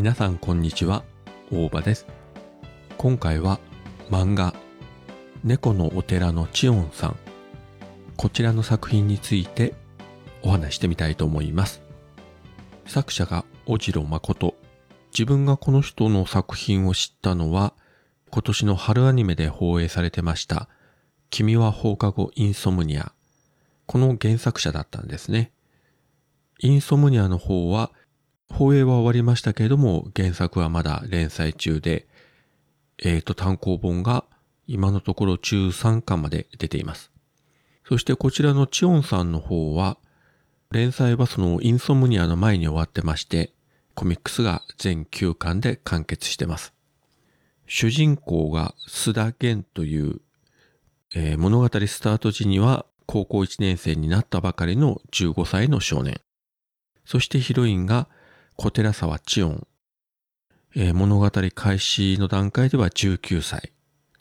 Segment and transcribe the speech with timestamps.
[0.00, 1.04] 皆さんこんにちは。
[1.52, 2.06] 大場です。
[2.96, 3.60] 今回は
[4.08, 4.54] 漫画
[5.44, 7.16] 猫のお寺のチオンさん。
[8.16, 9.74] こちらの作品について
[10.42, 11.82] お話してみたいと思います。
[12.86, 14.54] 作者が小次郎誠
[15.12, 17.74] 自分がこの人の作品を知ったのは
[18.30, 20.70] 今年の春アニメで放映されてました
[21.28, 23.12] 君は放課後インソムニア。
[23.84, 25.52] この原作者だったんですね。
[26.58, 27.92] インソムニアの方は
[28.60, 32.06] 放映は終わりましたけれども、原作はまだ連載中で、
[33.02, 34.26] えっ、ー、と、単行本が
[34.66, 37.10] 今のところ中3巻まで出ています。
[37.88, 39.96] そしてこちらのチオンさんの方は、
[40.72, 43.54] 連載はそのインソムニアの前に終わってまして、
[43.94, 46.74] コミックスが全9巻で完結してます。
[47.66, 50.20] 主人公が須田源という、
[51.14, 56.20] えー、物語スタート時には高校1年生になったばかりの15歳の少年。
[57.06, 58.06] そしてヒロインが
[58.56, 59.66] 小寺沢千音。
[60.76, 63.72] えー、物語開始の段階では19歳。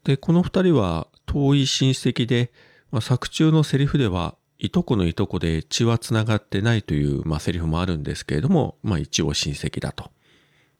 [0.03, 2.51] で、この二人は遠い親戚で、
[2.91, 10.09] まあ、作中のセリフでは、いとこのいとこで血は繋がってないという、まあ、セリフもあるんですけれども、まあ、一応親戚だと。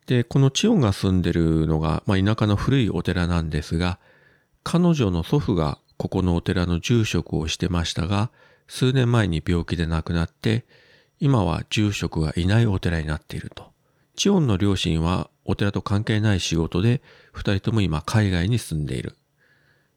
[0.08, 4.00] で、この千音が住んでるのが、まあ、田舎の古いお寺なんですが、
[4.63, 8.31] 彼女の祖父がここのお寺の住職をしてましたが、
[8.67, 10.66] 数年前に病気で亡くなって、
[11.20, 13.72] 今は住職がいないお寺になっていると。
[14.16, 19.16] チオンの両親はお寺と関係ない仕事で二人とも今海外に住んでいる。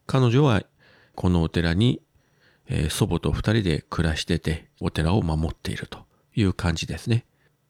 [0.05, 0.63] 彼女は
[1.15, 2.01] このお寺に、
[2.67, 5.99] えー、祖母と二人で暮らしててお寺を守っていると
[6.35, 7.25] いう感じですね。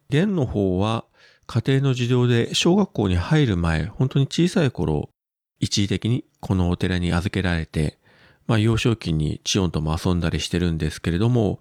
[0.10, 1.06] 玄の方は
[1.46, 5.10] 家庭の事情で小学校に入る前、本当に小さい頃、
[5.60, 8.00] 一時的にこのお寺に預けられて、
[8.48, 11.60] まあ幼少期にチオンとも遊んだりしてるんですけれども、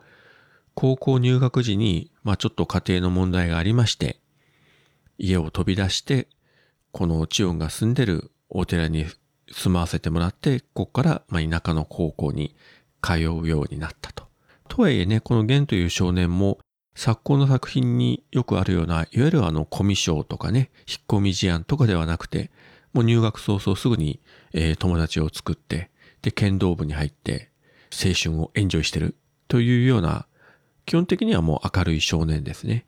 [0.75, 4.19] 高校入学時に、まあちょっと家庭の問題がありまして、
[5.19, 6.29] 家を飛び出して、
[6.91, 9.07] このチオンが住んでるお寺に
[9.51, 12.55] 住まわせてもらって、ここからまあ田舎の高校に
[13.01, 14.25] 通うようになったと。
[14.69, 16.59] とはいえね、このゲンという少年も
[16.95, 22.51] 昨今の作品によくあるような、いわゆるあのコミショとかね、引っ込み思案とかではなくて、
[22.93, 24.21] もう入学早々すぐに、
[24.53, 25.91] えー、友達を作って、
[26.21, 27.51] で、剣道部に入って、
[27.93, 29.17] 青春をエンジョイしてる
[29.49, 30.27] というような
[30.87, 32.87] 基本的にはもう明るい少年ですね。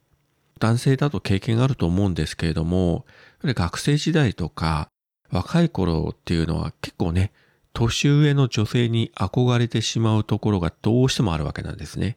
[0.60, 3.04] 男性だと経験があると思うんですけれども、
[3.42, 4.88] 学生時代とか
[5.30, 7.32] 若い頃っていうのは結構ね、
[7.72, 12.16] 年上の女性に憧れてしまうところがどうしてもあるわけなんですね。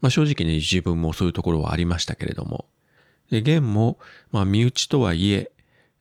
[0.00, 2.66] まあ正直ね、自分もそういうところはありましたけれども。
[3.30, 3.98] で、現も、
[4.30, 5.50] まあ身内とはいえ、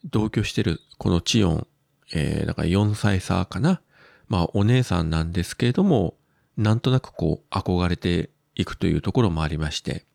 [0.05, 1.67] 同居してるこのチヨン、
[2.13, 3.81] えー、だから4歳差かな。
[4.29, 6.15] まあお姉さんなんですけれども、
[6.55, 10.05] なんとなくこう憧れていくというところもありまして、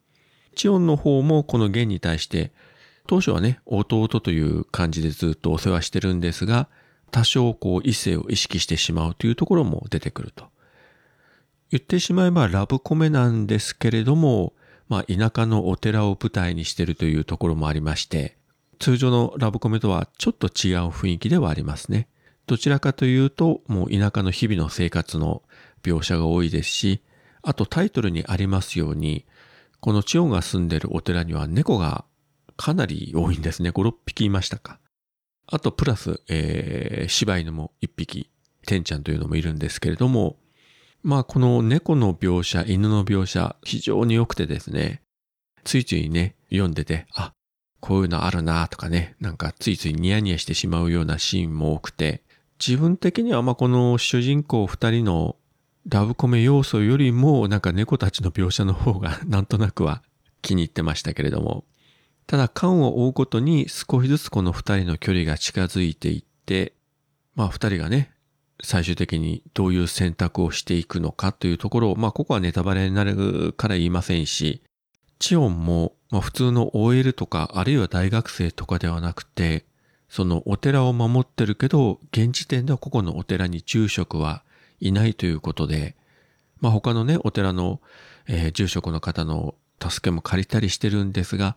[0.55, 2.53] チオンの方もこのゲンに対して、
[3.07, 6.69] 当初はね、弟という感じでずっとお世話してるんですが、
[7.11, 10.47] 多少こう異性を意識してしまうというところも出てくると。
[11.71, 14.53] 言ってしまえばラブコメなんですけれども、
[14.89, 18.37] まあ田舎のお寺を舞台にしてるというところもありまして、
[18.79, 22.09] 通常のラブコメとはちょっと違う雰囲気ではありますね。
[22.47, 25.43] どちらかというと、もう田舎の日々の生活の
[25.83, 27.01] 描写が多いですし、
[27.43, 29.27] あとタイトルにありますように、
[29.81, 32.05] この千代が住んでるお寺には猫が
[32.57, 33.71] かなり多いんですね。
[33.71, 34.79] 5、6匹いましたか。
[35.47, 38.31] あとプラス、えー、柴犬も1匹、
[38.67, 40.39] てんちゃんというのもいるんですけれども、
[41.03, 45.03] まあこの猫の描写、犬の描写、非常に良くてですね、
[45.65, 47.33] ついついね、読んでて、あ、
[47.81, 52.23] こういうのあるなとかね、なんかついついニヤニヤしてしまうようなシーンも多くて、
[52.65, 55.37] 自分的にはまあこの主人公二人の
[55.87, 60.03] ラブコメ要素よりもなんか猫たちの描写の方が なんとなくは
[60.41, 61.65] 気に入ってましたけれども、
[62.27, 66.75] ただ缶を追うことに少しずつこの二人の距離が近づいていって、
[67.35, 68.13] まあ二人がね、
[68.63, 74.63] 最終的にどういう選択をしていくのかというところを、まあここはネタバレになるから言いませんし、
[75.19, 79.67] チオンも、まあ普通の OL とか、あるいは大学生とかではなくて、
[80.09, 84.45] そのお寺を守ってるけど、現時点ではここのお寺に住職は
[84.83, 85.97] いないということで、
[86.61, 87.81] まあ他のね、お寺の、
[88.27, 91.57] えー、住職の方の助けも借りたりしてるんですが、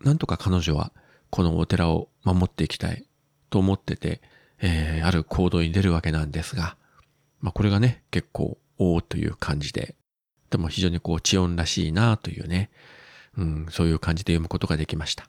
[0.00, 0.92] なんとか彼女は
[1.30, 3.06] このお寺を守っていきたい
[3.50, 4.20] と思ってて、
[4.60, 6.76] えー、ある行動に出るわけなんですが、
[7.40, 9.94] まあこれがね、結構、おーという感じで、
[10.50, 12.70] でも非常にこう、知音らしいなというね、
[13.36, 15.28] うん、そういう感じで読むことができました。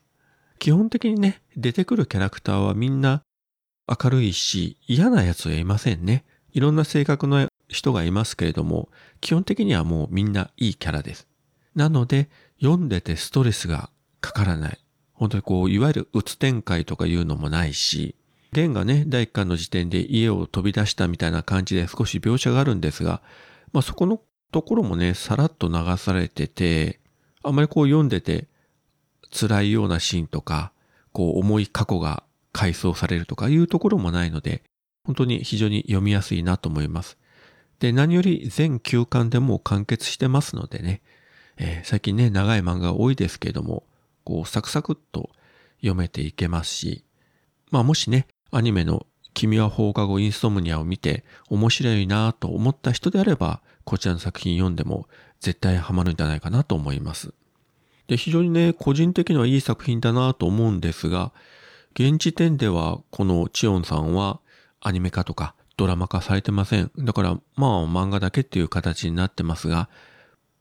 [0.60, 3.24] 基本的にね、出てくるキャラクターはみんな
[3.88, 6.26] 明るいし、嫌な奴はいませんね。
[6.58, 8.90] いろんな性格の人がいますけれども、
[9.22, 11.28] 基本的にはもうみんないいキャラです。
[11.76, 14.80] なので、読んでてストレスがかからない。
[15.14, 18.16] 本当にこう、いわゆるうつ展開とかいうのもないし、
[18.54, 23.22] レンがね、第一巻の時点で家を飛び出したみたいな感じで少し描写があるんですが、
[23.72, 24.20] まあそこの
[24.52, 27.00] ところもね、さらっと流されてて、
[27.44, 28.48] あまりこう読んでて
[29.32, 30.72] 辛いようなシーンとか、
[31.12, 34.64] こう重い過去が回想されるとかいうところもないので、
[35.08, 37.18] 本当に非常に読みやすいなと思います。
[37.80, 41.02] で、何より全9巻でも完結してますのでね、
[41.56, 43.84] えー、最近ね、長い漫画多いですけども、
[44.26, 45.30] こうサクサクっと
[45.78, 47.06] 読めていけますし、
[47.72, 55.08] まあもしね、アニメの君は放課後インストムニアを見て面白いなと思った人であれば、こちらの作品読んでも
[55.40, 57.34] 絶対ハマるんじゃないかなと思います。
[58.08, 61.32] で、非常にね、個人的にはいい作品だなと思うんですが、
[61.94, 64.42] 現時点ではこのチオンさんは
[64.82, 66.92] アニメ化とかドラマ化されてません。
[66.98, 69.90] だからまあ漫画だけっていう形になってますが、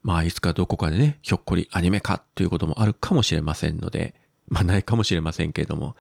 [0.03, 4.15] まあいつかどこかでね、ひょっこりアニメ化っていうこともあるかもしれませんので、
[4.49, 5.97] まあないかもしれませんけれども、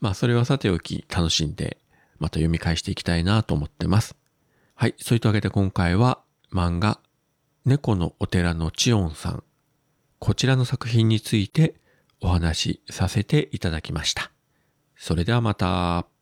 [0.00, 1.78] まあそれはさておき楽しんで
[2.18, 4.16] また読み返していきたいなと思ってます。
[4.74, 4.94] はい。
[4.98, 6.20] そういったわけで今回は
[6.52, 7.00] 漫画
[7.64, 9.42] 猫のお寺のチオンさん。
[10.18, 11.74] こちらの作品について
[12.20, 14.30] お話しさせていただきました。
[14.96, 16.13] それではまた。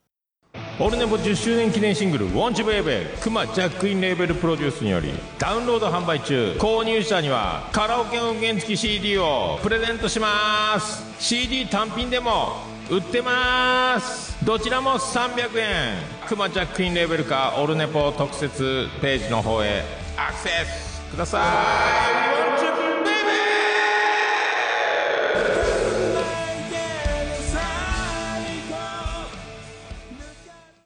[0.79, 12.53] オルネポ10周年記念シングル「ウォンチベイベー」クマジャックインレーベルプロデュースによりダウンロード販売中購入者にはカラオケ音源付き CD をプレゼントします CD 単品でも
[12.89, 15.95] 売ってますどちらも300円
[16.27, 19.83] クマジャックインレーベルかオルネポ特設ページの方へ
[20.17, 21.39] アクセスくださ
[22.39, 22.42] い